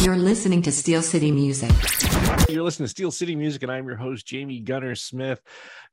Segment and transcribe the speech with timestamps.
[0.00, 1.70] You're listening to Steel City Music.
[2.48, 5.40] You're listening to Steel City Music, and I'm your host, Jamie Gunner Smith,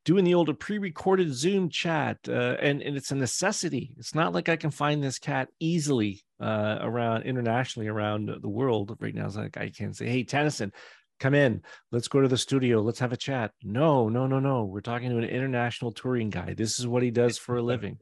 [0.05, 3.93] doing the old pre-recorded Zoom chat, uh, and and it's a necessity.
[3.97, 8.95] It's not like I can find this cat easily uh, around internationally around the world
[8.99, 9.25] right now.
[9.25, 10.71] It's like I can say, "Hey, Tennyson,
[11.19, 11.63] come in.
[11.91, 12.81] Let's go to the studio.
[12.81, 14.65] Let's have a chat." No, no, no, no.
[14.65, 16.53] We're talking to an international touring guy.
[16.53, 17.97] This is what he does for a living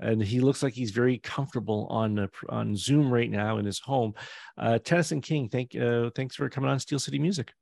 [0.00, 3.78] and he looks like he's very comfortable on uh, on Zoom right now in his
[3.78, 4.14] home.
[4.56, 7.52] Uh, Tennyson King, thank uh, thanks for coming on Steel City Music.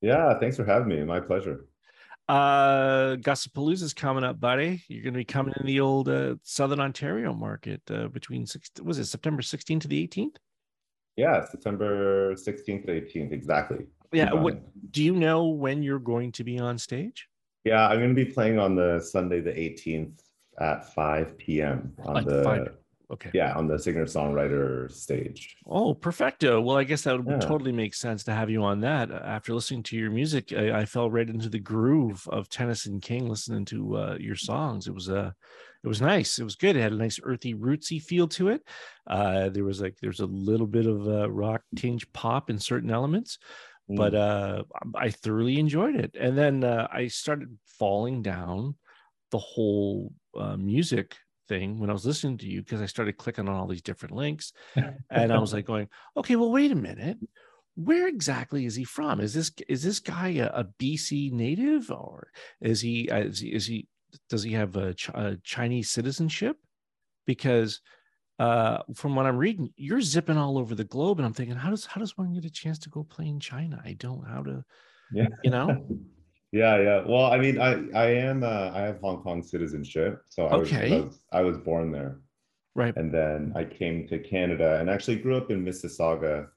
[0.00, 1.02] Yeah, thanks for having me.
[1.04, 1.66] My pleasure.
[2.28, 4.82] Uh, Gossipalooza is coming up, buddy.
[4.88, 8.70] You're going to be coming in the old uh, Southern Ontario market uh, between six,
[8.82, 10.36] was it September 16th to the 18th?
[11.16, 13.86] Yeah, September 16th to 18th, exactly.
[14.12, 14.32] Yeah.
[14.32, 17.28] What do you know when you're going to be on stage?
[17.64, 20.20] Yeah, I'm going to be playing on the Sunday the 18th
[20.60, 21.92] at 5 p.m.
[22.04, 22.68] on like the 5.
[23.10, 25.56] okay yeah on the singer songwriter stage.
[25.66, 26.60] Oh, perfecto.
[26.60, 27.48] Well, I guess that would yeah.
[27.48, 29.10] totally make sense to have you on that.
[29.10, 33.28] After listening to your music, I, I fell right into the groove of Tennyson King.
[33.28, 35.30] Listening to uh, your songs, it was a uh,
[35.84, 36.38] it was nice.
[36.38, 36.76] It was good.
[36.76, 38.62] It had a nice earthy, rootsy feel to it.
[39.06, 42.90] Uh, there was like there's a little bit of uh, rock tinge pop in certain
[42.90, 43.38] elements,
[43.90, 43.96] mm.
[43.96, 44.62] but uh,
[44.94, 46.14] I thoroughly enjoyed it.
[46.18, 48.76] And then uh, I started falling down
[49.32, 51.16] the whole uh, music
[51.48, 54.14] thing when I was listening to you because I started clicking on all these different
[54.14, 54.52] links,
[55.10, 57.18] and I was like going, okay, well, wait a minute,
[57.74, 59.20] where exactly is he from?
[59.20, 62.28] Is this is this guy a, a BC native or
[62.60, 63.88] is he, uh, is he is he
[64.28, 66.56] does he have a, Ch- a Chinese citizenship?
[67.26, 67.80] Because
[68.38, 71.70] uh, from what I'm reading, you're zipping all over the globe, and I'm thinking, how
[71.70, 73.80] does how does one get a chance to go play in China?
[73.84, 74.64] I don't how to,
[75.12, 75.86] yeah, you know.
[76.52, 77.02] Yeah, yeah.
[77.06, 80.82] Well, I mean, I I am uh, I have Hong Kong citizenship, so I, okay.
[80.82, 82.20] was, I was I was born there,
[82.74, 82.94] right?
[82.94, 86.48] And then I came to Canada and actually grew up in Mississauga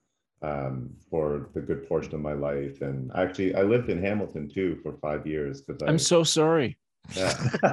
[0.41, 4.77] um, for the good portion of my life, and actually I lived in Hamilton too
[4.83, 5.61] for five years.
[5.61, 6.77] Because I'm so sorry.
[7.15, 7.33] Yeah.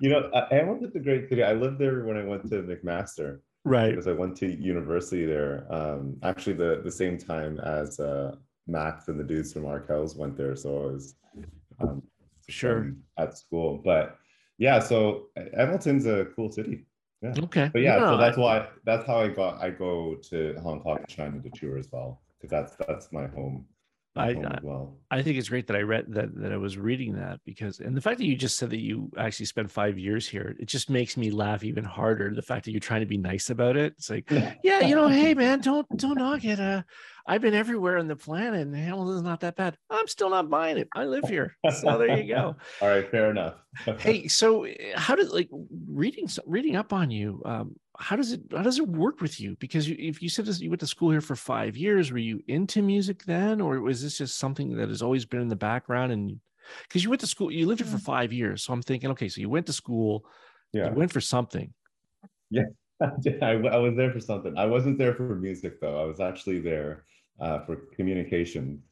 [0.00, 1.42] you know, uh, Hamilton's a great city.
[1.42, 3.40] I lived there when I went to McMaster.
[3.64, 3.90] Right.
[3.90, 5.66] Because I went to university there.
[5.70, 8.36] Um, actually, the the same time as uh,
[8.70, 11.14] Max and the dudes from Arkells went there, so I was
[11.80, 12.02] um,
[12.48, 13.80] sure at school.
[13.84, 14.18] But
[14.58, 15.26] yeah, so
[15.56, 16.86] Hamilton's a cool city.
[17.22, 17.34] Yeah.
[17.38, 17.70] Okay.
[17.72, 21.40] But yeah, so that's why that's how I got I go to Hong Kong, China
[21.40, 23.66] to tour as well because that's that's my home
[24.16, 24.98] I, well.
[25.10, 27.96] I think it's great that I read that that I was reading that because and
[27.96, 30.90] the fact that you just said that you actually spent five years here, it just
[30.90, 32.34] makes me laugh even harder.
[32.34, 33.94] The fact that you're trying to be nice about it.
[33.98, 34.28] It's like,
[34.64, 36.58] yeah, you know, hey man, don't don't knock it.
[36.58, 36.82] Uh,
[37.26, 39.76] I've been everywhere on the planet and Hamilton's not that bad.
[39.88, 40.88] I'm still not buying it.
[40.96, 41.56] I live here.
[41.80, 42.56] So there you go.
[42.80, 43.54] All right, fair enough.
[43.98, 44.66] hey, so
[44.96, 45.48] how does like
[45.88, 47.40] reading reading up on you?
[47.44, 49.56] Um, how does it how does it work with you?
[49.60, 52.18] Because you, if you said this, you went to school here for five years were
[52.18, 55.56] you into music then or was this just something that has always been in the
[55.56, 56.40] background and
[56.86, 58.02] because you went to school you lived here for mm.
[58.02, 60.24] five years so i'm thinking okay so you went to school
[60.72, 60.88] yeah.
[60.88, 61.72] you went for something.
[62.50, 62.66] Yeah.
[63.00, 64.56] I, I was there for something.
[64.56, 66.00] I wasn't there for music though.
[66.00, 67.04] I was actually there
[67.40, 68.82] uh, for communication.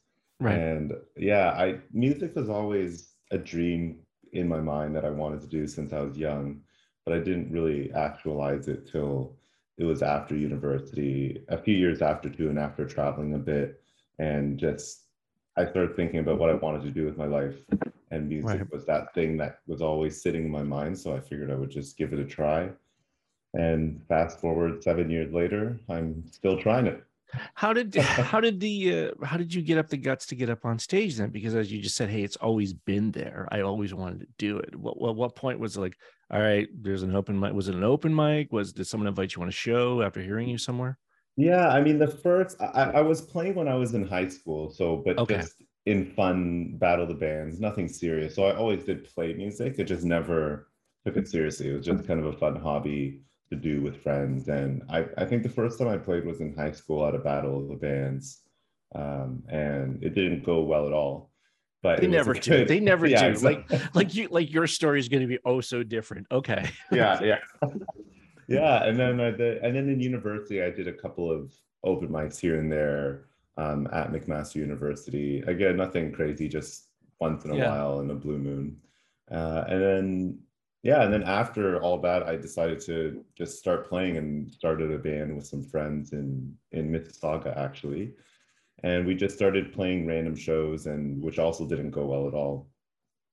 [0.40, 0.56] Right.
[0.56, 3.98] And yeah i music was always a dream
[4.32, 6.60] in my mind that i wanted to do since i was young
[7.08, 9.34] but I didn't really actualize it till
[9.78, 13.80] it was after university, a few years after too, and after traveling a bit,
[14.18, 15.04] and just
[15.56, 17.54] I started thinking about what I wanted to do with my life,
[18.10, 18.72] and music right.
[18.72, 20.98] was that thing that was always sitting in my mind.
[20.98, 22.68] So I figured I would just give it a try.
[23.54, 27.02] And fast forward seven years later, I'm still trying it.
[27.54, 30.50] How did how did the uh, how did you get up the guts to get
[30.50, 31.30] up on stage then?
[31.30, 33.48] Because as you just said, hey, it's always been there.
[33.50, 34.74] I always wanted to do it.
[34.74, 35.96] What what, what point was it like?
[36.30, 37.52] All right, there's an open mic.
[37.52, 38.52] Was it an open mic?
[38.52, 40.98] Was did someone invite you on a show after hearing you somewhere?
[41.36, 44.70] Yeah, I mean the first I, I was playing when I was in high school,
[44.70, 45.36] so but okay.
[45.36, 48.34] just in fun battle the bands, nothing serious.
[48.34, 49.78] So I always did play music.
[49.78, 50.68] It just never
[51.06, 51.70] took it seriously.
[51.70, 54.48] It was just kind of a fun hobby to do with friends.
[54.48, 57.18] And I, I think the first time I played was in high school at a
[57.18, 58.40] battle of the bands.
[58.94, 61.30] Um, and it didn't go well at all.
[61.82, 62.64] But they never do.
[62.64, 63.30] They never yeah, do.
[63.30, 63.78] Exactly.
[63.78, 66.26] Like like you like your story is going to be oh so different.
[66.32, 66.68] Okay.
[66.92, 67.38] yeah, yeah.
[68.48, 68.84] yeah.
[68.84, 71.52] And then I did, and then in university I did a couple of
[71.84, 75.40] open mics here and there um, at McMaster University.
[75.46, 76.86] Again, nothing crazy, just
[77.20, 77.70] once in a yeah.
[77.70, 78.76] while in a blue moon.
[79.30, 80.38] Uh, and then
[80.82, 84.98] yeah and then after all that i decided to just start playing and started a
[84.98, 88.12] band with some friends in in mississauga actually
[88.84, 92.68] and we just started playing random shows and which also didn't go well at all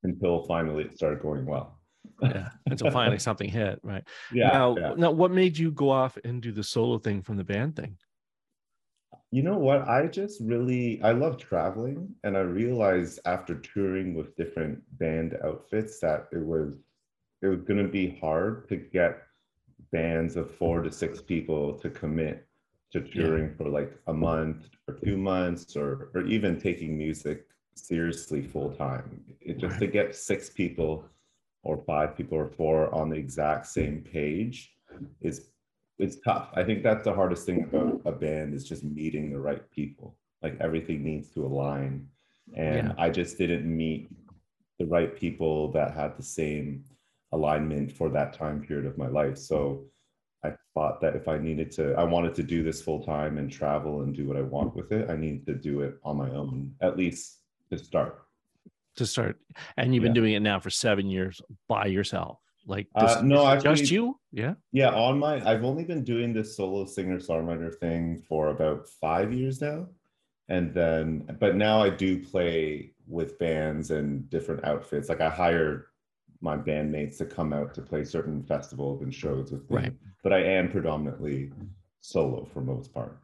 [0.04, 1.80] until finally it started going well
[2.22, 4.94] yeah until finally something hit right yeah now yeah.
[4.98, 7.98] now what made you go off and do the solo thing from the band thing
[9.32, 9.82] You know what?
[9.90, 16.00] I just really I love traveling and I realized after touring with different band outfits
[16.00, 16.80] that it was
[17.46, 19.24] it was going to be hard to get
[19.92, 22.48] bands of 4 to 6 people to commit
[22.92, 23.58] to touring yeah.
[23.58, 27.46] for like a month or 2 months or or even taking music
[27.76, 29.22] seriously full time.
[29.42, 29.82] It just right.
[29.82, 31.06] to get 6 people
[31.64, 34.74] or 5 people or 4 on the exact same page
[35.22, 35.52] is
[35.98, 36.50] it's tough.
[36.54, 40.18] I think that's the hardest thing about a band is just meeting the right people.
[40.42, 42.08] Like everything needs to align.
[42.56, 42.94] And yeah.
[42.98, 44.10] I just didn't meet
[44.78, 46.84] the right people that had the same
[47.32, 49.38] alignment for that time period of my life.
[49.38, 49.86] So
[50.44, 53.52] I thought that if I needed to, I wanted to do this full time and
[53.52, 56.30] travel and do what I want with it, I needed to do it on my
[56.30, 57.40] own, at least
[57.72, 58.22] to start.
[58.98, 59.38] To start.
[59.78, 62.40] And you've been doing it now for seven years by yourself.
[62.68, 64.20] Like uh, no, actually, just you?
[64.32, 64.56] Yeah.
[64.72, 69.32] Yeah, on my I've only been doing this solo singer songwriter thing for about five
[69.32, 69.88] years now,
[70.50, 75.10] and then but now I do play with bands and different outfits.
[75.10, 75.88] Like I hire
[76.46, 79.78] my bandmates to come out to play certain festivals and shows with me.
[79.78, 79.94] Right.
[80.24, 81.52] But I am predominantly
[82.02, 83.18] solo for most part.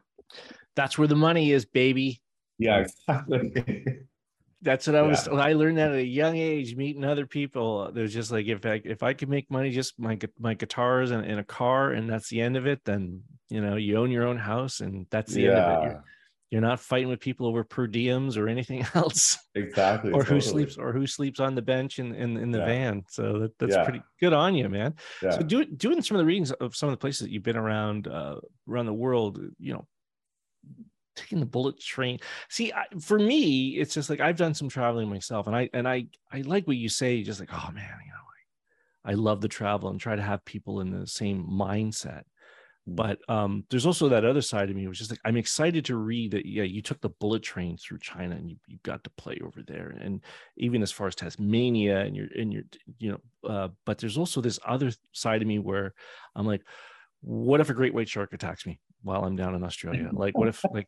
[0.76, 2.22] That's where the money is, baby.
[2.58, 3.86] Yeah, exactly.
[4.64, 5.28] That's what I was.
[5.28, 5.40] Yeah.
[5.40, 7.92] I learned that at a young age, meeting other people.
[7.92, 11.26] There's just like if I if I could make money just my my guitars and
[11.26, 14.28] in a car, and that's the end of it, then you know you own your
[14.28, 15.50] own house, and that's the yeah.
[15.50, 15.86] end of it.
[15.86, 16.04] You're,
[16.52, 19.38] you're, not fighting with people over per diems or anything else.
[19.56, 20.12] Exactly.
[20.12, 20.36] or totally.
[20.36, 22.66] who sleeps or who sleeps on the bench in in, in the yeah.
[22.66, 23.04] van.
[23.10, 24.96] So that, that's pretty good on you, man.
[25.22, 27.58] So do, doing some of the readings of some of the places that you've been
[27.58, 28.36] around uh,
[28.70, 29.88] around the world, you know,
[31.16, 32.20] taking the bullet train
[32.50, 35.88] see I, for me it's just like i've done some traveling myself and i and
[35.88, 38.18] i i like what you say just like oh man you know
[39.06, 42.24] I, I love the travel and try to have people in the same mindset
[42.88, 45.96] but um there's also that other side of me which is like i'm excited to
[45.96, 49.10] read that yeah you took the bullet train through china and you, you got to
[49.12, 50.22] play over there and
[50.58, 52.64] even as far as tasmania and you're and you're
[52.98, 55.94] you know uh, but there's also this other side of me where
[56.36, 56.64] i'm like
[57.22, 60.10] what if a great white shark attacks me while I'm down in Australia?
[60.12, 60.88] Like, what if like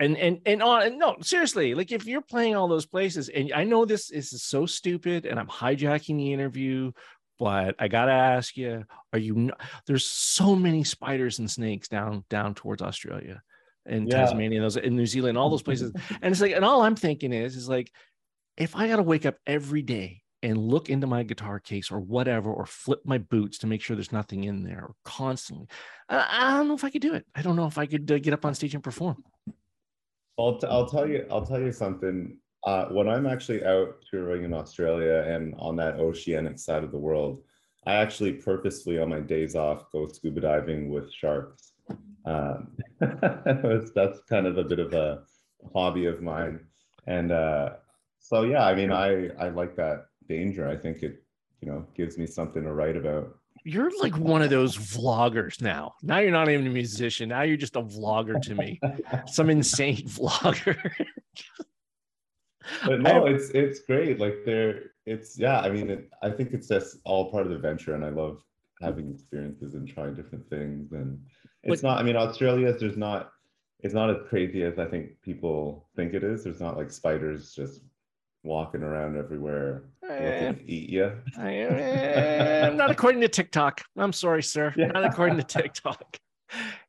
[0.00, 3.62] and and and on no seriously like if you're playing all those places and i
[3.62, 6.90] know this is so stupid and i'm hijacking the interview
[7.38, 9.50] but i gotta ask you are you
[9.86, 13.42] there's so many spiders and snakes down down towards australia
[13.86, 14.24] and yeah.
[14.24, 15.92] tasmania those in new zealand all those places
[16.22, 17.90] and it's like and all i'm thinking is is like
[18.56, 22.52] if i gotta wake up every day and look into my guitar case or whatever,
[22.52, 25.66] or flip my boots to make sure there's nothing in there or constantly.
[26.06, 27.24] I, I don't know if I could do it.
[27.34, 29.24] I don't know if I could uh, get up on stage and perform.
[30.38, 32.36] I'll, t- I'll tell you, I'll tell you something.
[32.64, 36.98] Uh, when I'm actually out touring in Australia and on that oceanic side of the
[36.98, 37.42] world,
[37.86, 41.72] I actually purposefully on my days off go scuba diving with sharks.
[42.24, 45.22] Um, that's kind of a bit of a
[45.74, 46.60] hobby of mine.
[47.06, 47.74] And uh,
[48.18, 50.66] so, yeah, I mean, I, I like that danger.
[50.66, 51.22] I think it,
[51.60, 53.36] you know, gives me something to write about.
[53.64, 55.94] You're like one of those vloggers now.
[56.02, 57.30] Now you're not even a musician.
[57.30, 58.80] Now you're just a vlogger to me.
[59.26, 60.76] Some insane vlogger.
[62.86, 64.18] But no, it's it's great.
[64.18, 65.60] Like there, it's yeah.
[65.60, 68.42] I mean, it, I think it's just all part of the venture, and I love
[68.80, 70.92] having experiences and trying different things.
[70.92, 71.20] And
[71.62, 71.98] it's not.
[71.98, 73.32] I mean, Australia, there's not.
[73.80, 76.44] It's not as crazy as I think people think it is.
[76.44, 77.82] There's not like spiders just
[78.42, 81.12] walking around everywhere eh, eat you.
[81.38, 83.80] Eh, not according to TikTok.
[83.96, 84.72] I'm sorry, sir.
[84.84, 84.88] Yeah.
[84.88, 86.18] Not according to TikTok.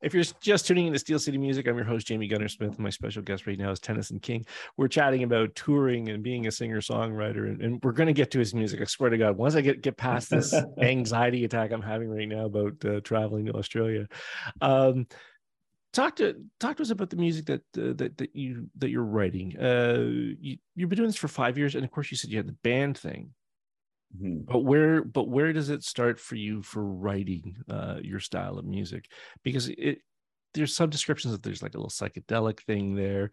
[0.02, 2.72] If you're just tuning in to Steel City Music, I'm your host, Jamie Gunner Smith,
[2.72, 4.46] and my special guest right now is Tennyson King.
[4.78, 8.32] We're chatting about touring and being a singer songwriter, and, and, we're going to get
[8.32, 8.82] to his music.
[8.82, 12.28] I swear to God, once I get, get past this anxiety attack I'm having right
[12.28, 14.08] now about uh, traveling to Australia.
[14.62, 15.08] Um,
[15.96, 19.04] talk to talk to us about the music that uh, that that you that you're
[19.04, 19.58] writing.
[19.58, 19.98] Uh,
[20.40, 22.48] you, you've been doing this for five years, and of course, you said you had
[22.48, 23.32] the band thing.
[24.16, 24.52] Mm-hmm.
[24.52, 28.66] But where but where does it start for you for writing uh, your style of
[28.66, 29.10] music?
[29.44, 30.00] Because it
[30.54, 33.32] there's some descriptions that there's like a little psychedelic thing there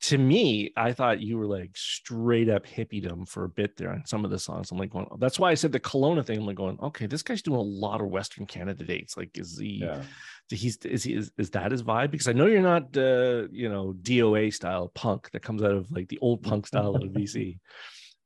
[0.00, 4.06] to me, I thought you were like straight up hippiedom for a bit there on
[4.06, 4.70] some of the songs.
[4.70, 6.38] I'm like, going, that's why I said the Kelowna thing.
[6.38, 9.16] I'm like going, okay, this guy's doing a lot of Western Canada dates.
[9.16, 10.02] Like, is he, yeah.
[10.48, 12.12] he's, is he, is, is that his vibe?
[12.12, 15.90] Because I know you're not, uh, you know, DOA style punk that comes out of
[15.90, 17.58] like the old punk style of BC,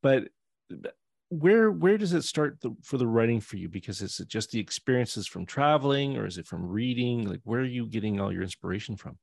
[0.02, 0.24] but
[1.32, 3.66] where, where does it start the, for the writing for you?
[3.66, 7.26] Because is it just the experiences from traveling or is it from reading?
[7.26, 9.16] Like, where are you getting all your inspiration from?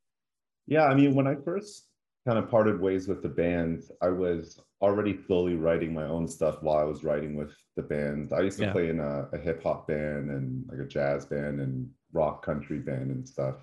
[0.66, 0.86] Yeah.
[0.86, 1.86] I mean, when I first
[2.26, 6.64] kind of parted ways with the band, I was already slowly writing my own stuff
[6.64, 8.34] while I was writing with the band.
[8.34, 8.72] I used to yeah.
[8.72, 12.80] play in a, a hip hop band and like a jazz band and rock country
[12.80, 13.58] band and stuff.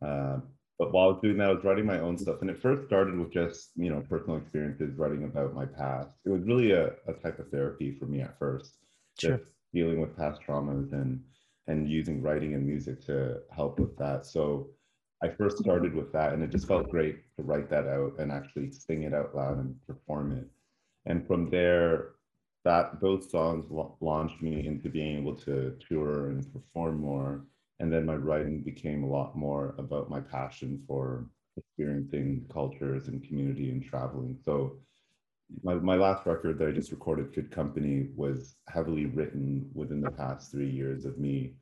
[0.00, 0.38] Uh,
[0.78, 2.40] but while I was doing that, I was writing my own stuff.
[2.40, 6.10] And it first started with just, you know, personal experiences, writing about my past.
[6.24, 8.78] It was really a, a type of therapy for me at first.
[9.18, 9.38] Sure.
[9.38, 11.22] Just dealing with past traumas and
[11.66, 14.26] and using writing and music to help with that.
[14.26, 14.68] So
[15.22, 18.30] I first started with that and it just felt great to write that out and
[18.30, 20.46] actually sing it out loud and perform it.
[21.06, 22.10] And from there,
[22.64, 23.64] that those songs
[24.00, 27.44] launched me into being able to tour and perform more
[27.80, 31.26] and then my writing became a lot more about my passion for
[31.56, 34.76] experiencing cultures and community and traveling so
[35.62, 40.10] my, my last record that i just recorded good company was heavily written within the
[40.10, 41.54] past three years of me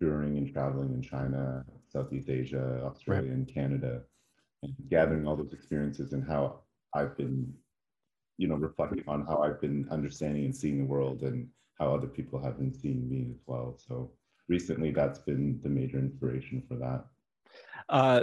[0.00, 3.36] touring and traveling in china southeast asia australia right.
[3.36, 4.00] and canada
[4.62, 6.60] and gathering all those experiences and how
[6.94, 7.52] i've been
[8.38, 12.06] you know reflecting on how i've been understanding and seeing the world and how other
[12.06, 14.10] people have been seeing me as well so
[14.48, 17.04] recently that's been the major inspiration for that?
[17.88, 18.22] Uh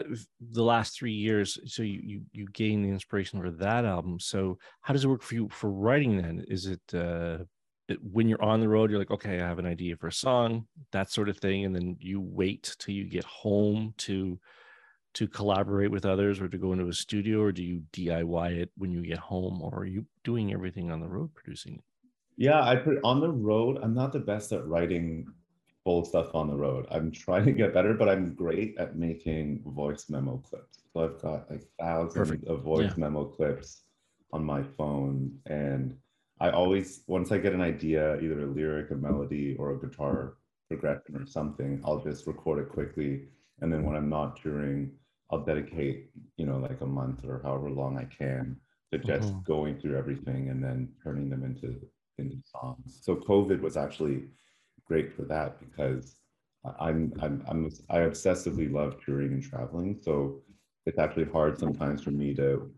[0.52, 4.20] the last three years so you you, you gain the inspiration for that album.
[4.20, 6.44] So how does it work for you for writing then?
[6.48, 7.46] Is it uh
[8.02, 10.66] when you're on the road you're like okay i have an idea for a song
[10.92, 14.40] that sort of thing and then you wait till you get home to
[15.14, 18.70] to collaborate with others or to go into a studio or do you diy it
[18.78, 21.84] when you get home or are you doing everything on the road producing it?
[22.38, 25.28] Yeah i put on the road i'm not the best at writing
[25.84, 26.86] full stuff on the road.
[26.92, 30.80] I'm trying to get better, but I'm great at making voice memo clips.
[30.94, 32.48] So I've got like thousands Perfect.
[32.48, 32.98] of voice yeah.
[32.98, 33.84] memo clips
[34.32, 35.32] on my phone.
[35.46, 35.98] And
[36.40, 40.38] I always, once I get an idea, either a lyric, a melody, or a guitar
[40.68, 43.28] progression or something, I'll just record it quickly.
[43.62, 44.92] And then when I'm not touring,
[45.32, 48.58] I'll dedicate, you know, like a month or however long I can
[48.92, 49.44] to just mm-hmm.
[49.44, 51.80] going through everything and then turning them into
[52.18, 53.00] into songs.
[53.02, 54.26] So COVID was actually
[54.92, 56.18] great for that because
[56.78, 59.98] I'm I'm I'm I obsessively love touring and traveling.
[60.08, 60.42] So
[60.86, 62.70] it's actually hard sometimes for me to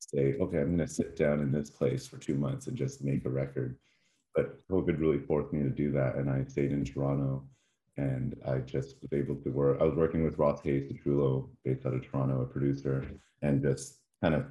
[0.00, 3.04] say, okay, I'm going to sit down in this place for two months and just
[3.04, 3.76] make a record.
[4.34, 7.44] But COVID really forced me to do that, and I stayed in Toronto,
[7.96, 9.78] and I just was able to work.
[9.80, 12.96] I was working with Ross Hayes Citrullo, based out of Toronto, a producer,
[13.42, 14.46] and just kind of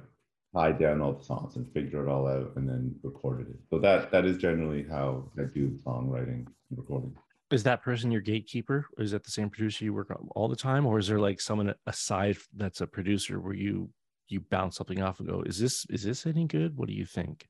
[0.54, 3.60] tied down all the songs and figure it all out, and then recorded it.
[3.70, 7.14] So that that is generally how I do songwriting and recording.
[7.50, 8.86] Is that person your gatekeeper?
[8.96, 11.18] Or is that the same producer you work on all the time, or is there
[11.18, 13.90] like someone aside that's a producer where you
[14.28, 16.76] you bounce something off and go, "Is this is this any good?
[16.76, 17.48] What do you think?"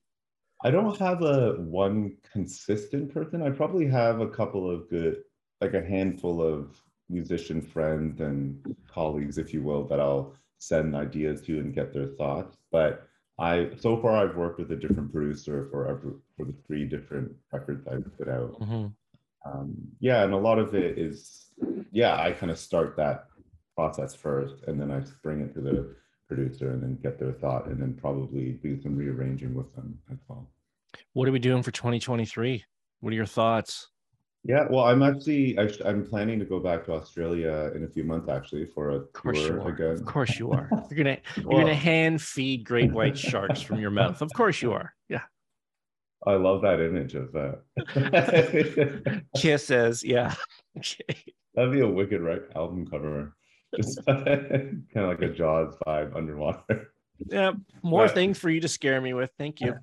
[0.62, 3.42] I don't have a one consistent person.
[3.42, 5.22] I probably have a couple of good,
[5.62, 11.40] like a handful of musician friends and colleagues, if you will, that I'll send ideas
[11.42, 12.58] to and get their thoughts.
[12.70, 13.06] But
[13.38, 17.32] I so far I've worked with a different producer for every, for the three different
[17.52, 18.60] records I've put out.
[18.60, 18.86] Mm-hmm
[19.44, 21.46] um, yeah, and a lot of it is,
[21.90, 23.26] yeah, I kind of start that
[23.74, 25.96] process first, and then I bring it to the
[26.28, 30.18] producer, and then get their thought, and then probably do some rearranging with them as
[30.28, 30.50] well.
[31.12, 32.64] What are we doing for 2023?
[33.00, 33.88] What are your thoughts?
[34.44, 38.04] Yeah, well, I'm actually I, am planning to go back to Australia in a few
[38.04, 39.68] months, actually, for a of course tour you are.
[39.68, 39.90] again.
[39.90, 40.68] Of course you are.
[40.90, 44.22] You're gonna you're well, gonna hand feed great white sharks from your mouth.
[44.22, 44.94] Of course you are.
[45.08, 45.22] Yeah.
[46.26, 49.22] I love that image of that.
[49.36, 50.34] Kisses, yeah.
[50.76, 51.16] Okay.
[51.54, 53.34] That'd be a wicked right album cover.
[53.76, 56.92] Just kind of like a Jaws vibe underwater.
[57.26, 59.30] Yeah, more but, things for you to scare me with.
[59.38, 59.74] Thank you.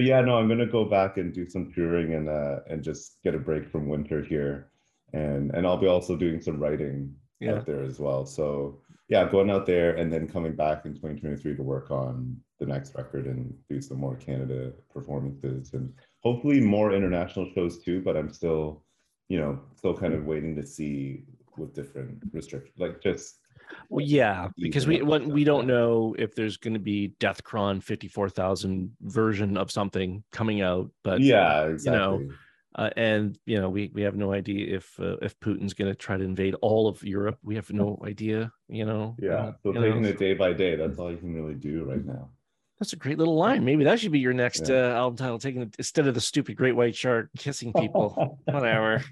[0.00, 3.18] But yeah, no, I'm gonna go back and do some touring and uh and just
[3.22, 4.70] get a break from winter here,
[5.12, 7.56] and and I'll be also doing some writing yeah.
[7.56, 8.24] out there as well.
[8.24, 8.80] So
[9.10, 12.94] yeah, going out there and then coming back in 2023 to work on the next
[12.94, 18.00] record and do some more Canada performances and hopefully more international shows too.
[18.00, 18.82] But I'm still,
[19.28, 21.24] you know, still kind of waiting to see
[21.58, 23.39] with different restrictions, like just.
[23.88, 28.96] Well, yeah, because we what, we don't know if there's going to be Deathkron 54,000
[29.02, 31.92] version of something coming out, but yeah, exactly.
[31.92, 32.34] you know
[32.76, 35.94] uh, and you know we we have no idea if uh, if Putin's going to
[35.94, 37.38] try to invade all of Europe.
[37.42, 38.52] We have no idea.
[38.68, 39.16] You know.
[39.18, 39.52] Yeah.
[39.62, 40.08] So taking know.
[40.08, 40.76] it day by day.
[40.76, 42.30] That's all you can really do right now.
[42.80, 43.62] That's a great little line.
[43.62, 44.94] Maybe that should be your next yeah.
[44.94, 45.38] uh, album title.
[45.38, 48.38] Taking it, instead of the stupid great white shark kissing people.
[48.46, 49.04] Whatever.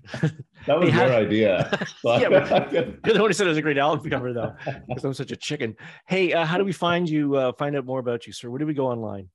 [0.66, 1.16] That was hey, your how...
[1.18, 1.86] idea.
[2.02, 2.18] yeah,
[2.72, 4.54] you're the one who said it was a great album cover, though,
[4.88, 5.76] because I'm such a chicken.
[6.06, 7.36] Hey, uh, how do we find you?
[7.36, 8.48] Uh, find out more about you, sir.
[8.48, 9.28] Where do we go online?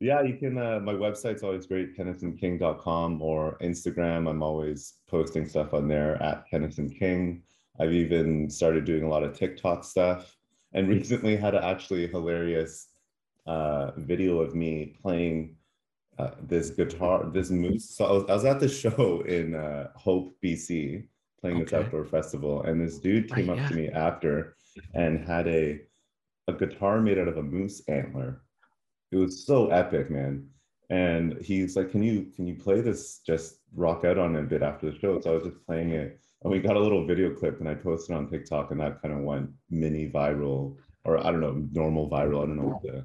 [0.00, 0.56] Yeah, you can.
[0.56, 4.30] Uh, my website's always great, tennysonking.com or Instagram.
[4.30, 7.42] I'm always posting stuff on there at Tennyson King.
[7.78, 10.34] I've even started doing a lot of TikTok stuff
[10.72, 12.88] and recently had a actually hilarious
[13.46, 15.56] uh, video of me playing
[16.18, 17.90] uh, this guitar, this moose.
[17.90, 21.06] So I was, I was, at the show in uh, Hope, BC,
[21.40, 21.64] playing okay.
[21.64, 24.56] this outdoor festival, and this dude came right, up to me after
[24.94, 25.80] and had a
[26.48, 28.42] a guitar made out of a moose antler.
[29.12, 30.48] It was so epic, man.
[30.90, 33.20] And he's like, "Can you can you play this?
[33.26, 35.90] Just rock out on it a bit after the show." So I was just playing
[35.90, 39.00] it, and we got a little video clip, and I posted on TikTok, and that
[39.00, 42.42] kind of went mini viral, or I don't know, normal viral.
[42.42, 43.04] I don't know what the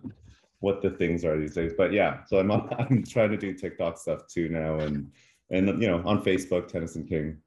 [0.59, 2.19] what the things are these days, but yeah.
[2.27, 5.11] So I'm I'm trying to do TikTok stuff too now, and
[5.49, 7.37] and you know on Facebook, Tennyson King,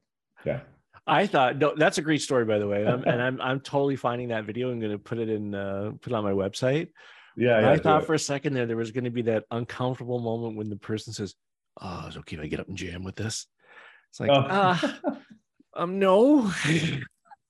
[0.45, 0.61] yeah.
[1.05, 3.97] I thought no, that's a great story, by the way, I'm, and I'm I'm totally
[3.97, 4.71] finding that video.
[4.71, 6.89] I'm going to put it in uh, put it on my website.
[7.35, 10.19] Yeah, yeah I thought for a second there there was going to be that uncomfortable
[10.19, 11.35] moment when the person says,
[11.81, 13.47] "Oh, it's okay if I get up and jam with this."
[14.11, 14.45] It's like, oh.
[14.47, 14.99] ah,
[15.75, 16.51] um, no.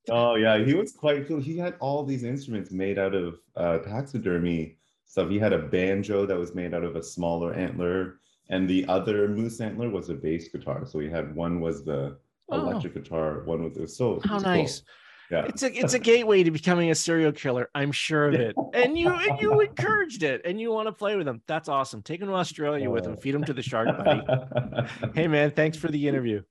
[0.10, 1.40] oh yeah, he was quite cool.
[1.40, 4.78] He had all these instruments made out of uh, taxidermy
[5.14, 5.30] stuff.
[5.30, 9.28] He had a banjo that was made out of a smaller antler, and the other
[9.28, 10.86] moose antler was a bass guitar.
[10.86, 12.18] So he had one was the
[12.50, 12.60] oh.
[12.60, 14.20] electric guitar, one with the so.
[14.26, 14.80] How nice.
[14.80, 14.88] Cool.
[15.32, 15.46] Yeah.
[15.46, 17.70] It's a it's a gateway to becoming a serial killer.
[17.74, 18.56] I'm sure of it.
[18.74, 21.42] And you and you encouraged it, and you want to play with them.
[21.48, 22.02] That's awesome.
[22.02, 23.16] Take him to Australia with him.
[23.16, 24.22] Feed him to the shark, buddy.
[25.16, 26.42] hey man, thanks for the interview.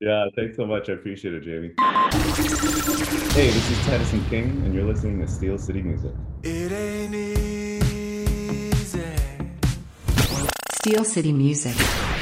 [0.00, 0.90] Yeah, thanks so much.
[0.90, 1.72] I appreciate it, Jamie.
[3.32, 6.12] Hey, this is Tennyson King, and you're listening to Steel City Music.
[6.42, 6.95] It ain't
[10.86, 12.15] Steel City Music.